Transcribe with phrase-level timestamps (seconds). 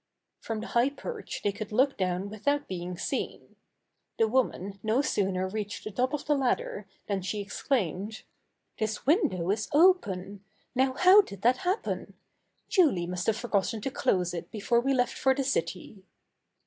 [0.39, 3.55] From the high perch they could look down without being seen.
[4.17, 8.23] The woman no sooner reached the top of the ladder then she ex claimed:
[8.79, 10.43] "This window is open!
[10.73, 12.15] Now how did that happen?
[12.67, 16.03] Julie must have forgotten to close it before we left for the city."